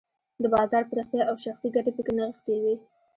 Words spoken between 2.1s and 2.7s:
نغښتې